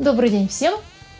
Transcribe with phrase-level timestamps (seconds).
[0.00, 0.72] Добрый день всем.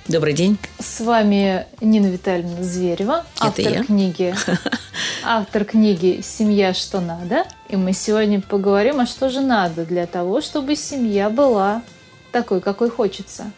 [0.09, 0.57] Добрый день.
[0.79, 3.85] С вами Нина Витальевна Зверева, автор Это я.
[3.85, 4.35] книги,
[5.23, 7.45] автор книги "Семья, что надо".
[7.69, 11.83] И мы сегодня поговорим, а что же надо для того, чтобы семья была
[12.33, 13.51] такой, какой хочется.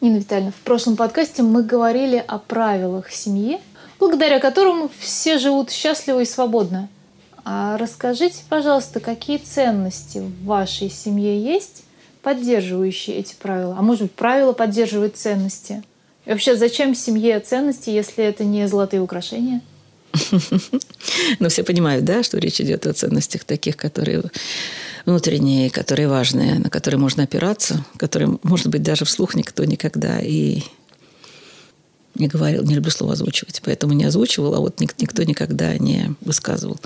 [0.00, 3.60] Нина Витальевна, в прошлом подкасте мы говорили о правилах семьи,
[4.00, 6.88] благодаря которым все живут счастливо и свободно.
[7.44, 11.84] А расскажите, пожалуйста, какие ценности в вашей семье есть,
[12.22, 13.76] поддерживающие эти правила?
[13.78, 15.82] А может быть, правила поддерживают ценности?
[16.26, 19.62] И вообще, зачем семье ценности, если это не золотые украшения?
[21.38, 24.22] Но все понимают, да, что речь идет о ценностях таких, которые
[25.06, 30.62] внутренние, которые важные, на которые можно опираться, которые, может быть, даже вслух никто никогда и
[32.16, 36.78] не говорил, не люблю слово озвучивать, поэтому не озвучивал, а вот никто никогда не высказывал.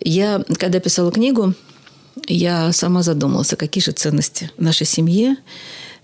[0.00, 1.54] Я, когда писала книгу,
[2.26, 5.36] я сама задумалась, а какие же ценности в нашей семье.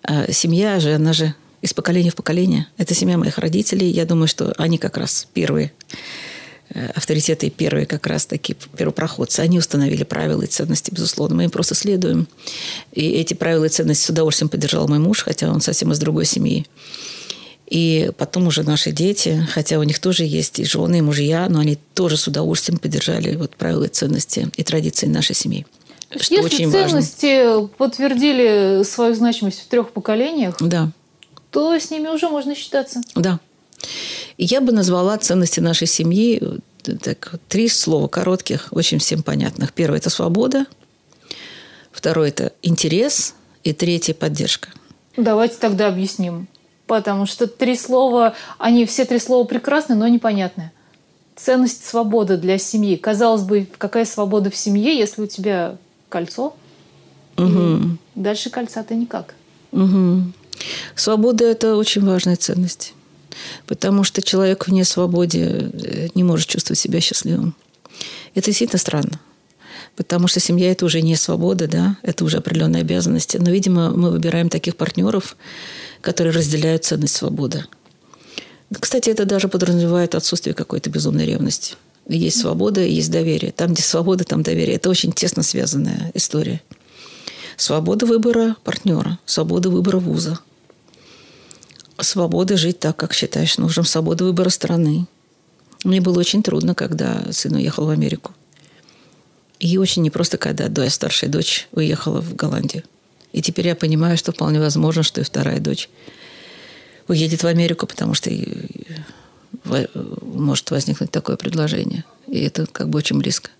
[0.02, 2.66] А семья же, она же из поколения в поколение.
[2.76, 3.88] Это семья моих родителей.
[3.88, 5.72] Я думаю, что они как раз первые
[6.70, 9.40] э, авторитеты первые как раз такие первопроходцы.
[9.40, 11.36] Они установили правила и ценности, безусловно.
[11.36, 12.26] Мы им просто следуем.
[12.92, 16.24] И эти правила и ценности с удовольствием поддержал мой муж, хотя он совсем из другой
[16.24, 16.66] семьи.
[17.68, 21.60] И потом уже наши дети, хотя у них тоже есть и жены, и мужья, но
[21.60, 25.64] они тоже с удовольствием поддержали вот правила и ценности и традиции нашей семьи.
[26.20, 27.68] Что Если очень ценности важно.
[27.68, 30.90] подтвердили свою значимость в трех поколениях, да.
[31.50, 33.00] то с ними уже можно считаться.
[33.14, 33.40] Да.
[34.38, 36.42] Я бы назвала ценности нашей семьи
[36.82, 39.72] так, три слова коротких, очень всем понятных.
[39.72, 40.66] Первое– это свобода.
[41.90, 43.34] Второе– это интерес.
[43.64, 44.70] И третье– поддержка.
[45.16, 46.48] Давайте тогда объясним.
[46.86, 50.72] Потому что три слова, они все три слова прекрасны, но непонятны.
[51.36, 52.96] Ценность свободы для семьи.
[52.96, 55.76] Казалось бы, какая свобода в семье, если у тебя
[56.12, 56.54] кольцо.
[57.38, 57.96] Угу.
[58.14, 59.34] дальше кольца-то никак.
[59.72, 60.32] Угу.
[60.94, 62.92] Свобода– это очень важная ценность.
[63.66, 67.54] Потому что человек вне свободы э, не может чувствовать себя счастливым.
[68.34, 69.18] Это действительно странно.
[69.96, 73.38] Потому что семья– это уже не свобода, да, это уже определенные обязанности.
[73.38, 75.36] Но, видимо, мы выбираем таких партнеров,
[76.02, 77.64] которые разделяют ценность свободы.
[78.78, 81.76] Кстати, это даже подразумевает отсутствие какой-то безумной ревности.
[82.08, 83.52] Есть свобода, есть доверие.
[83.52, 84.76] Там, где свобода, там доверие.
[84.76, 86.60] Это очень тесно связанная история.
[87.56, 90.40] Свобода выбора партнера, свобода выбора вуза,
[92.00, 95.06] свобода жить так, как считаешь нужным, свобода выбора страны.
[95.84, 98.32] Мне было очень трудно, когда сын уехал в Америку.
[99.58, 102.82] И очень непросто, когда да, старшая дочь уехала в Голландию.
[103.32, 105.88] И теперь я понимаю, что вполне возможно, что и вторая дочь
[107.08, 108.30] уедет в Америку, потому что
[110.22, 112.04] может возникнуть такое предложение.
[112.26, 113.50] И это как бы очень близко.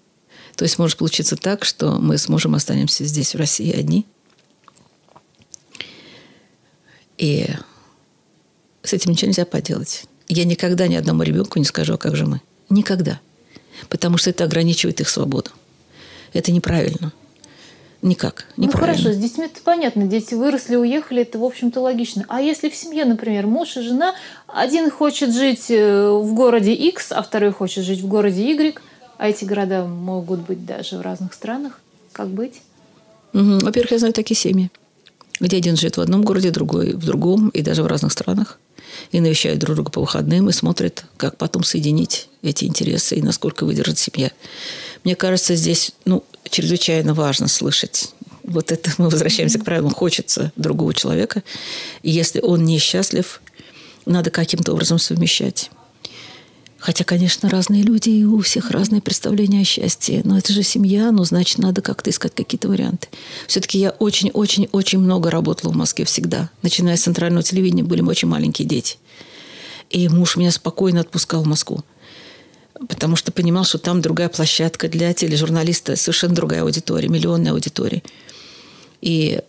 [0.56, 4.06] То есть может получиться так, что мы с мужем останемся здесь, в России, одни.
[7.18, 7.48] И
[8.82, 10.04] с этим ничего нельзя поделать.
[10.28, 12.40] Я никогда ни одному ребенку не скажу, а как же мы.
[12.68, 13.20] Никогда.
[13.88, 15.50] Потому что это ограничивает их свободу.
[16.32, 17.12] Это неправильно.
[18.02, 18.46] Никак.
[18.56, 20.06] Ну хорошо, с детьми это понятно.
[20.06, 22.24] Дети выросли, уехали, это, в общем-то, логично.
[22.28, 24.16] А если в семье, например, муж и жена,
[24.48, 28.76] один хочет жить э, в городе X, а второй хочет жить в городе Y,
[29.18, 31.78] а эти города могут быть даже в разных странах,
[32.10, 32.62] как быть?
[33.34, 33.60] Угу.
[33.60, 34.68] Во-первых, я знаю такие семьи,
[35.38, 38.58] где один живет в одном городе, другой в другом, и даже в разных странах.
[39.12, 43.64] И навещают друг друга по выходным и смотрят, как потом соединить эти интересы и насколько
[43.64, 44.32] выдержит семья.
[45.04, 48.12] Мне кажется, здесь ну, чрезвычайно важно слышать
[48.44, 51.42] вот это мы возвращаемся к правилам, хочется другого человека.
[52.02, 53.40] И если он несчастлив,
[54.06, 55.70] надо каким-то образом совмещать.
[56.78, 60.22] Хотя, конечно, разные люди, и у всех разные представления о счастье.
[60.24, 63.06] Но это же семья, ну, значит, надо как-то искать какие-то варианты.
[63.46, 66.50] Все-таки я очень-очень-очень много работала в Москве всегда.
[66.62, 68.96] Начиная с центрального телевидения, были мы очень маленькие дети.
[69.90, 71.84] И муж меня спокойно отпускал в Москву
[72.88, 78.02] потому что понимал, что там другая площадка для тележурналиста, совершенно другая аудитория, миллионная аудитория.
[79.00, 79.40] И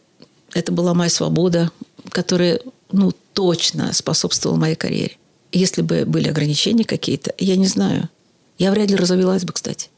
[0.54, 1.72] это была моя свобода,
[2.10, 2.60] которая
[2.92, 5.18] ну, точно способствовала моей карьере.
[5.52, 8.10] Если бы были ограничения какие-то, я не знаю.
[8.58, 9.90] Я вряд ли разовелась бы, кстати.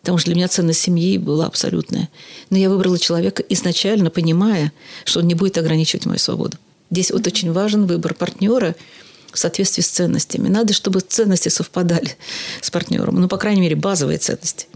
[0.00, 2.08] Потому что для меня ценность семьи была абсолютная.
[2.50, 4.72] Но я выбрала человека изначально, понимая,
[5.04, 6.58] что он не будет ограничивать мою свободу.
[6.90, 8.74] Здесь вот очень важен выбор партнера–
[9.32, 10.48] в соответствии с ценностями.
[10.48, 12.16] Надо, чтобы ценности совпадали
[12.60, 13.20] с партнером.
[13.20, 14.66] Ну, по крайней мере, базовые ценности.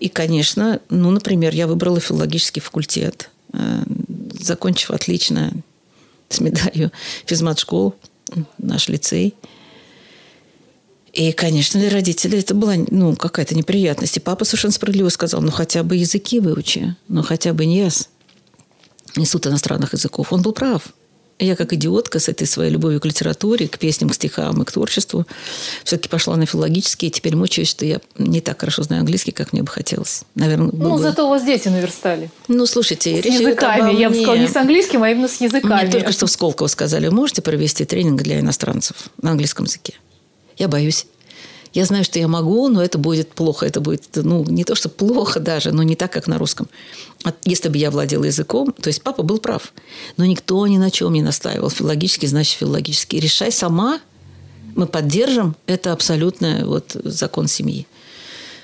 [0.00, 3.82] И, конечно, ну, например, я выбрала филологический факультет, э,
[4.38, 5.52] закончив отлично
[6.28, 6.92] с медалью
[7.26, 7.94] физмат-школ,
[8.58, 9.34] наш лицей.
[11.12, 14.16] И, конечно, для родителей это была ну, какая-то неприятность.
[14.16, 18.08] И папа совершенно справедливо сказал, ну, хотя бы языки выучи, ну, хотя бы НИАС.
[19.16, 20.32] несут иностранных языков.
[20.32, 20.92] Он был прав.
[21.38, 24.72] Я как идиотка с этой своей любовью к литературе, к песням, к стихам и к
[24.72, 25.24] творчеству
[25.84, 29.52] все-таки пошла на филологический, и теперь мучаюсь, что я не так хорошо знаю английский, как
[29.52, 30.24] мне бы хотелось.
[30.34, 30.98] Наверное, ну, бы...
[30.98, 32.30] зато у вас дети наверстали.
[32.48, 33.98] Ну, слушайте, с речь языками.
[33.98, 35.82] Я бы сказала, не с английским, а именно с языками.
[35.82, 39.94] Мне только что в Сколково сказали, можете провести тренинг для иностранцев на английском языке?
[40.56, 41.06] Я боюсь.
[41.78, 43.64] Я знаю, что я могу, но это будет плохо.
[43.64, 46.66] Это будет, ну, не то, что плохо даже, но не так, как на русском.
[47.44, 49.72] Если бы я владела языком, то есть папа был прав.
[50.16, 51.70] Но никто ни на чем не настаивал.
[51.70, 53.14] Филологически, значит, филологически.
[53.14, 54.00] Решай сама,
[54.74, 55.54] мы поддержим.
[55.66, 57.86] Это абсолютно вот закон семьи.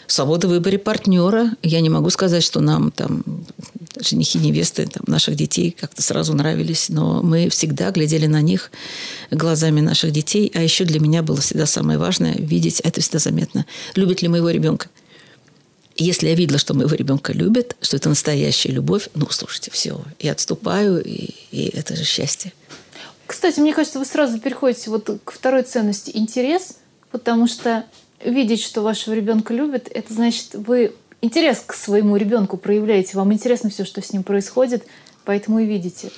[0.07, 1.51] Свобода в выборе партнера.
[1.63, 3.25] Я не могу сказать, что нам там
[4.01, 8.71] женихи, невесты там, наших детей как-то сразу нравились, но мы всегда глядели на них
[9.31, 10.51] глазами наших детей.
[10.55, 14.51] А еще для меня было всегда самое важное– видеть, это всегда заметно, любит ли моего
[14.51, 14.89] ребенка.
[15.97, 20.33] Если я видела, что моего ребенка любят, что это настоящая любовь, ну, слушайте, все, я
[20.33, 22.53] отступаю, и, и это же счастье.
[23.27, 26.77] Кстати, мне кажется, вы сразу переходите вот к второй ценности– интерес,
[27.13, 27.85] потому что
[28.25, 33.71] видеть, что вашего ребенка любят, это значит, вы интерес к своему ребенку проявляете, вам интересно
[33.71, 34.85] все, что с ним происходит,
[35.25, 36.11] поэтому и видите.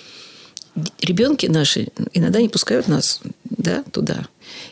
[1.01, 4.27] Ребенки наши иногда не пускают нас да, туда.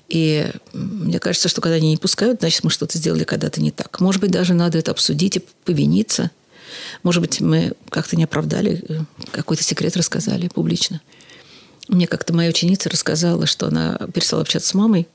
[0.08, 4.00] И мне кажется, что когда они не пускают, значит, мы что-то сделали когда-то не так.
[4.00, 6.31] Может быть, даже надо это обсудить и повиниться.
[7.02, 9.00] Может быть, мы как-то не оправдали, э,
[9.31, 11.00] какой-то секрет рассказали публично.
[11.88, 15.06] Мне как-то моя ученица рассказала, что она перестала общаться с мамой,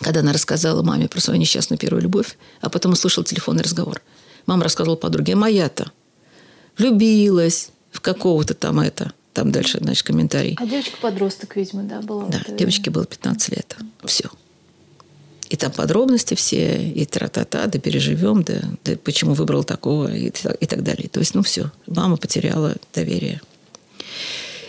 [0.00, 4.00] когда она рассказала маме про свою несчастную первую любовь, а потом услышала телефонный разговор.
[4.46, 5.92] Мама рассказывала подруге, а моя-то
[6.76, 10.56] влюбилась в какого-то там это, там дальше, значит, комментарий.
[10.58, 12.26] А девочка-подросток, видимо, да, была?
[12.26, 13.76] Да, вот, девочке было 15 лет.
[14.04, 14.28] Все.
[15.48, 20.66] И там подробности все, и тра-та-та, да переживем, да, да почему выбрал такого, и, и
[20.66, 21.08] так далее.
[21.10, 23.42] То есть, ну все, мама потеряла доверие.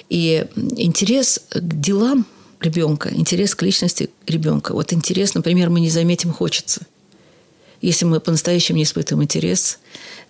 [0.10, 2.26] И интерес к делам
[2.64, 4.74] ребенка, интерес к личности ребенка.
[4.74, 6.82] Вот интерес, например, мы не заметим, хочется.
[7.82, 9.80] Если мы по-настоящему не испытываем интерес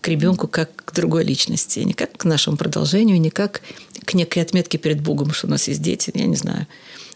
[0.01, 3.61] к ребенку как к другой личности, не как к нашему продолжению, не как
[4.05, 6.67] к некой отметке перед Богом, что у нас есть дети, я не знаю,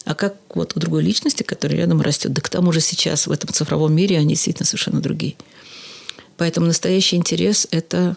[0.05, 2.33] а как вот к другой личности, которая рядом растет.
[2.33, 5.35] Да к тому же сейчас в этом цифровом мире они действительно совершенно другие.
[6.37, 8.15] Поэтому настоящий интерес– это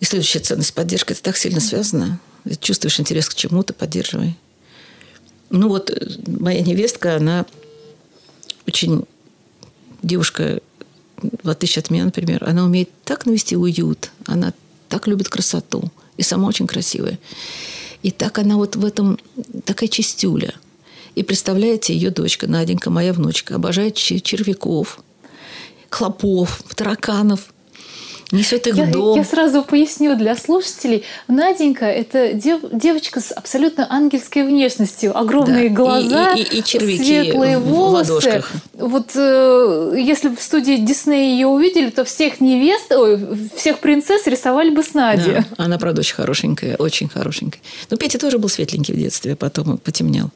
[0.00, 1.12] и следующая ценность– поддержка.
[1.12, 2.18] Это так сильно связано.
[2.60, 4.36] Чувствуешь интерес к чему-то– поддерживай.
[5.54, 5.94] Ну вот э,
[6.26, 7.46] моя невестка, она
[8.66, 9.04] очень
[10.02, 10.60] девушка,
[11.44, 14.52] в отличие от меня, например, она умеет так навести уют, она
[14.88, 17.20] так любит красоту и сама очень красивая.
[18.02, 19.16] И так она вот в этом
[19.64, 20.54] такая чистюля.
[21.14, 25.04] И представляете, ее дочка, Наденька, моя внучка, обожает червяков,
[25.88, 27.53] клопов, тараканов
[28.32, 29.16] несет их я, дом.
[29.16, 31.04] Я сразу поясню для слушателей.
[31.28, 35.16] Наденька– это дев, девочка с абсолютно ангельской внешностью.
[35.16, 35.74] Огромные да.
[35.74, 38.12] глаза, и, и, и червяки светлые в, волосы.
[38.12, 38.52] В ладошках.
[38.74, 43.20] вот э, если в студии Диснея ее увидели, то всех невест, ой,
[43.56, 45.34] всех принцесс рисовали бы с Надей.
[45.34, 47.60] Да, она, правда, очень хорошенькая, очень хорошенькая.
[47.90, 50.30] Но Петя тоже был светленький в детстве, а потом потемнел.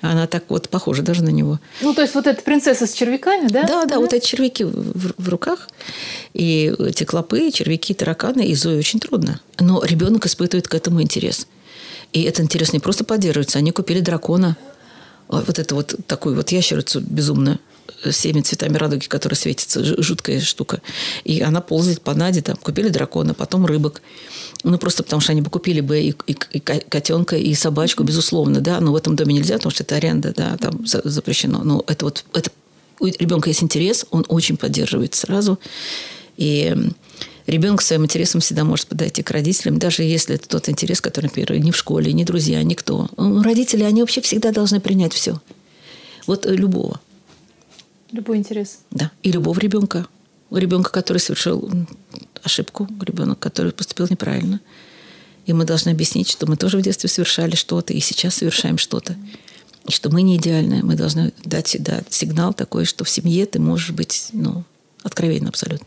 [0.00, 1.58] Она так вот похожа даже на него.
[1.80, 3.62] Ну, то есть вот эта принцесса с червяками, да?
[3.62, 3.98] Да, да, да.
[4.00, 5.68] вот эти червяки в, в руках,
[6.34, 9.40] и эти клопы, червяки, тараканы, и Зои очень трудно.
[9.58, 11.46] Но ребенок испытывает к этому интерес.
[12.12, 14.56] И этот интерес не просто поддерживается, они купили дракона,
[15.28, 17.58] вот это вот такую вот ящерицу безумную,
[18.10, 20.80] всеми цветами радуги, которая светится, жуткая штука.
[21.24, 24.02] И она ползает по Наде, там, купили дракона, потом рыбок.
[24.62, 28.60] Ну, просто потому что они бы купили бы и, и, и котенка, и собачку, безусловно,
[28.60, 31.62] да, но в этом доме нельзя, потому что это аренда, да, там запрещено.
[31.64, 32.50] Но это вот, это,
[33.00, 35.58] у ребенка есть интерес, он очень поддерживает сразу.
[36.36, 36.74] И
[37.46, 41.58] ребенок своим интересом всегда может подойти к родителям, даже если это тот интерес, который, например,
[41.58, 43.08] не в школе, не друзья, никто.
[43.16, 45.40] Ну, родители, они вообще всегда должны принять все.
[46.26, 47.00] Вот любого.
[48.12, 48.78] Любой интерес.
[48.90, 49.10] Да.
[49.22, 50.06] И любого ребенка.
[50.50, 51.68] У ребенка, который совершил
[52.42, 54.60] ошибку, ребенок, который поступил неправильно.
[55.46, 59.16] И мы должны объяснить, что мы тоже в детстве совершали что-то, и сейчас совершаем что-то.
[59.86, 60.82] И что мы не идеальны.
[60.82, 64.64] Мы должны дать всегда сигнал такой, что в семье ты можешь быть ну,
[65.02, 65.86] откровенным абсолютно.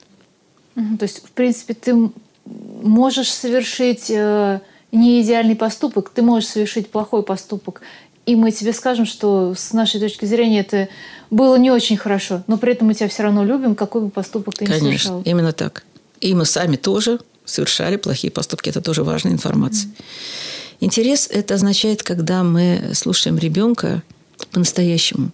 [1.00, 2.12] То есть, в принципе, ты
[2.46, 4.60] можешь совершить э,
[4.92, 7.82] не идеальный поступок, ты можешь совершить плохой поступок.
[8.28, 10.88] И мы тебе скажем, что с нашей точки зрения это
[11.32, 14.56] было не очень хорошо, но при этом мы тебя все равно любим, какой бы поступок
[14.56, 15.12] ты ни Конечно, совершал.
[15.14, 15.84] Конечно, именно так.
[16.22, 18.70] И мы сами тоже совершали плохие поступки.
[18.70, 19.90] Это тоже важная информация.
[19.90, 20.58] Mm-hmm.
[20.82, 24.04] Интерес– это означает, когда мы слушаем ребенка
[24.52, 25.32] по-настоящему.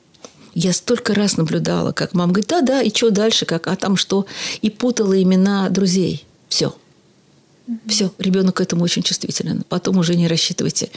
[0.53, 4.25] Я столько раз наблюдала, как мама говорит, да-да, и что дальше, как, а там что?
[4.61, 6.25] И путала имена друзей.
[6.47, 6.75] Все.
[7.87, 9.63] Все, ребенок к этому очень чувствителен.
[9.69, 10.89] Потом уже не рассчитывайте.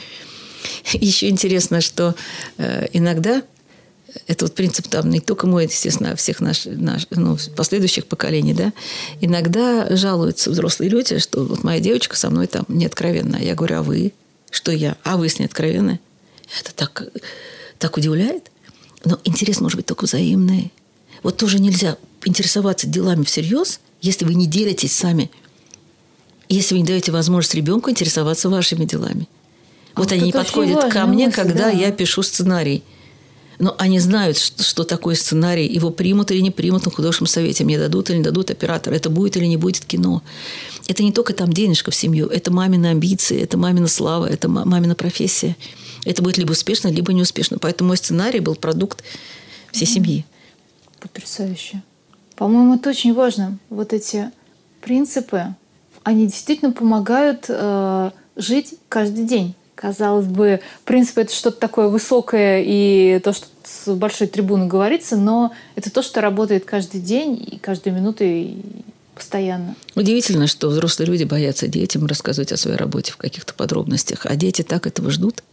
[0.93, 2.15] Еще интересно, что
[2.57, 3.41] э, иногда
[4.27, 8.53] это вот принцип там не только мой, естественно, а всех наших, наш, ну, последующих поколений,
[8.53, 8.73] да,
[9.21, 13.37] иногда жалуются взрослые люди, что вот моя девочка со мной там не откровенна.
[13.37, 14.13] Я говорю, а вы?
[14.49, 14.97] Что я?
[15.03, 15.99] А вы с ней откровенны?
[16.59, 17.03] Это так,
[17.79, 18.49] так удивляет.
[19.07, 20.73] Но интерес может быть только взаимный.
[21.23, 25.31] Вот тоже нельзя интересоваться делами всерьез, если вы не делитесь сами,
[26.49, 29.29] если вы не даете возможность ребенку интересоваться вашими делами.
[29.93, 31.69] А вот, вот они не подходят ко мне, мысль, когда да.
[31.69, 32.83] я пишу сценарий–
[33.59, 37.79] но они знают, что такое сценарий, его примут или не примут на художественном совете, мне
[37.79, 40.21] дадут или не дадут оператор, это будет или не будет кино.
[40.87, 44.93] Это не только там денежка в семью, это мамины амбиции, это мамина слава, это мамина
[44.93, 45.55] профессия.
[46.07, 47.57] Это будет либо успешно, либо неуспешно.
[47.59, 49.03] Поэтому мой сценарий был продукт
[49.71, 50.25] всей семьи.
[50.99, 51.83] Потрясающе.
[52.35, 53.57] По-моему, это очень важно.
[53.69, 54.31] Вот эти
[54.81, 55.55] принципы,
[56.03, 62.63] они действительно помогают э, жить каждый день казалось бы, в принципе, это что-то такое высокое
[62.65, 67.59] и то, что с большой трибуны говорится, но это то, что работает каждый день и
[67.59, 68.55] каждую минуту и
[69.13, 69.75] постоянно.
[69.93, 74.63] Удивительно, что взрослые люди боятся детям рассказывать о своей работе в каких-то подробностях, а дети
[74.63, 75.43] так этого ждут,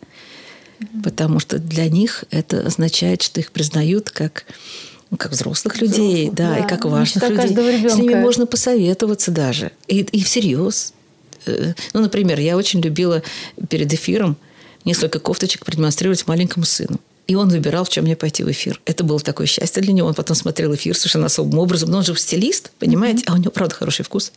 [1.03, 4.45] потому что для них это означает, что их признают как
[5.11, 7.89] ну, как взрослых людей, взрослых, да, да, и как важных людей.
[7.89, 9.71] С ними можно посоветоваться даже.
[9.87, 10.93] И, и всерьез.
[11.47, 13.23] Э, ну, например, я очень любила
[13.69, 14.37] перед эфиром
[14.85, 16.99] несколько кофточек продемонстрировать маленькому сыну.
[17.27, 18.81] И он выбирал, в чем мне пойти в эфир.
[18.85, 20.09] Это было такое счастье для него.
[20.09, 21.91] Он потом смотрел эфир совершенно особым образом.
[21.91, 23.21] Но он же стилист, понимаете?
[23.21, 23.31] Mm-hmm.
[23.31, 24.33] А у него, правда, хороший вкус.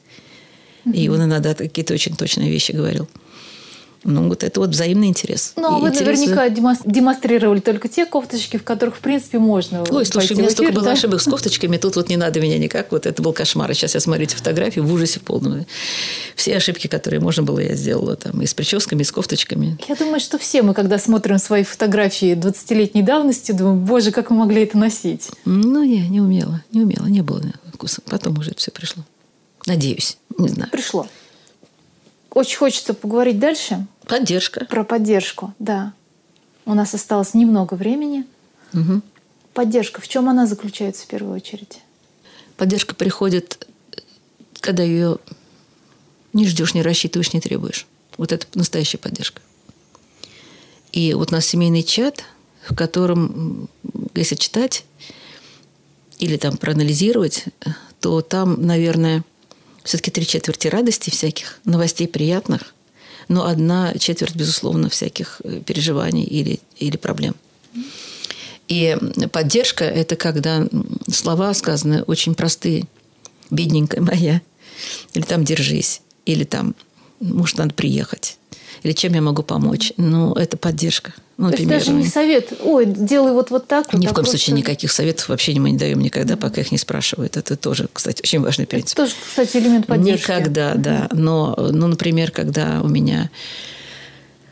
[0.86, 0.94] Mm-hmm.
[0.94, 3.10] И он иногда какие-то очень точные вещи говорил.
[4.08, 5.52] Ну, вот это вот взаимный интерес.
[5.58, 6.18] Ну, а вы интерес...
[6.18, 6.50] наверняка
[6.86, 10.86] демонстрировали только те кофточки, в которых, в принципе, можно Ой, слушай, у меня столько было
[10.86, 10.92] да?
[10.94, 12.94] ошибок с кофточками, тут вот не надо меня никак.
[12.94, 13.74] Вот это был кошмар.
[13.74, 15.66] Сейчас я смотрю эти фотографии в ужасе в полном.
[16.38, 19.78] Все ошибки, которые можно было, я сделала там и с прическами, и с кофточками.
[19.90, 24.38] Я думаю, что все мы, когда смотрим свои фотографии 20-летней давности, думаем, боже, как мы
[24.38, 25.32] могли это носить.
[25.44, 27.42] Ну, я не умела, не умела, не было
[27.74, 28.02] вкуса.
[28.06, 29.04] Потом уже это все пришло.
[29.66, 30.72] Надеюсь, не знаю.
[30.72, 31.08] Пришло.
[32.32, 34.66] Очень хочется поговорить дальше Поддержка.
[34.66, 35.94] Про поддержку, да.
[36.66, 38.26] У нас осталось немного времени.
[38.74, 39.02] Угу.
[39.54, 40.02] Поддержка.
[40.02, 41.80] В чем она заключается в первую очередь?
[42.58, 43.68] Поддержка приходит,
[44.60, 45.18] когда ее
[46.34, 47.88] не ждешь, не рассчитываешь, не требуешь.
[48.18, 49.42] Вот это настоящая поддержка.
[50.92, 52.24] И вот у нас семейный чат,
[52.68, 53.70] в котором,
[54.16, 54.86] если читать
[56.18, 57.46] или там проанализировать,
[58.00, 59.24] то там, наверное,
[59.84, 62.74] все-таки три четверти радости всяких, новостей приятных,
[63.28, 67.36] но одна четверть, безусловно, всяких э, переживаний или, или проблем.
[68.68, 68.98] И
[69.32, 70.68] поддержка– это когда
[71.10, 72.86] слова сказаны очень простые.
[73.50, 74.42] «Бедненькая моя»,
[75.14, 76.76] или там «держись», или там
[77.22, 78.38] «может, надо приехать»,
[78.84, 79.94] или «чем я могу помочь».
[79.96, 83.94] Ну, это поддержка– ну, То есть даже не совет, ой, делай вот, вот так.
[83.94, 84.38] Вот, Ни в коем просто...
[84.38, 87.38] случае никаких советов вообще мы не даем никогда, пока их не спрашивают.
[87.38, 88.98] Это тоже, кстати, очень важный принцип.
[88.98, 90.24] Это тоже, кстати, элемент поддержки.
[90.24, 91.08] Никогда, да.
[91.12, 93.30] Но, ну, например, когда у меня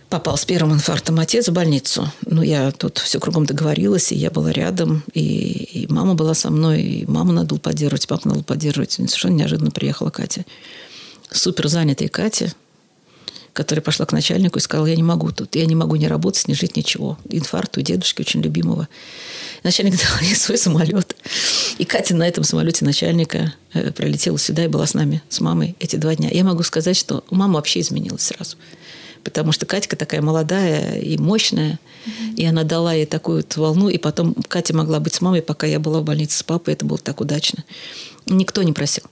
[0.09, 2.11] попал с первым инфарктом отец в больницу.
[2.25, 6.51] Ну, я тут все кругом договорилась, и я была рядом, и, и мама была со
[6.51, 8.91] мной, и маму надо было поддерживать, папу надо было поддерживать.
[8.91, 10.45] Совершенно неожиданно приехала Катя.
[11.31, 12.53] Супер занятая Катя,
[13.55, 16.47] которая пошла к начальнику и сказала, я не могу тут, я не могу ни работать,
[16.49, 17.17] ни жить, ничего.
[17.29, 18.89] Инфаркт у дедушки очень любимого.
[19.63, 21.15] Начальник дал ей свой самолет.
[21.77, 25.75] И Катя на этом самолете начальника э, пролетела сюда и была с нами, с мамой
[25.79, 26.29] эти два дня.
[26.31, 28.57] Я могу сказать, что мама вообще изменилась сразу.
[29.23, 32.35] Потому что Катька такая молодая и мощная, mm-hmm.
[32.35, 35.65] и она дала ей такую вот волну, и потом Катя могла быть с мамой, пока
[35.65, 37.63] я была в больнице с папой, это было так удачно.
[38.27, 39.05] Никто не просил.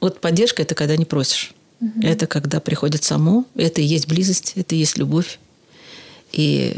[0.00, 1.55] Вот поддержка– это когда не просишь.
[1.80, 2.00] Угу.
[2.02, 5.38] Это когда приходит само, это и есть близость, это и есть любовь.
[6.32, 6.76] И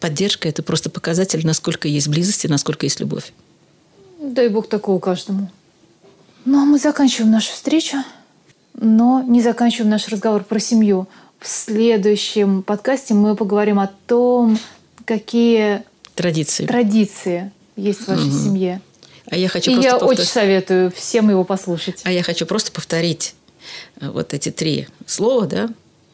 [0.00, 3.32] поддержка– это просто показатель, насколько есть близость и насколько есть любовь.
[4.20, 5.50] Дай Бог такого каждому.
[6.44, 7.98] Ну, а мы заканчиваем нашу встречу,
[8.74, 11.08] но не заканчиваем наш разговор про семью.
[11.38, 14.58] В следующем подкасте мы поговорим о том,
[15.04, 18.38] какие традиции, традиции есть в вашей угу.
[18.38, 18.80] семье.
[19.26, 20.10] А я хочу И я повтор...
[20.10, 22.02] очень советую всем его послушать.
[22.04, 23.34] А я хочу просто повторить
[24.00, 25.70] вот эти три слова, да,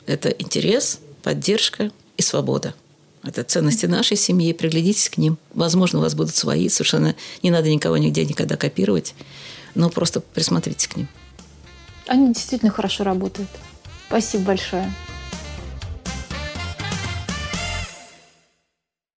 [0.07, 2.75] это интерес, поддержка и свобода.
[3.23, 5.38] Это ценности нашей семьи, приглядитесь к ним.
[5.52, 9.14] Возможно, у вас будут свои, совершенно не надо никого нигде никогда копировать,
[9.75, 11.09] но просто присмотритесь к ним.
[12.07, 13.50] Они действительно хорошо работают.
[14.09, 14.93] Спасибо большое.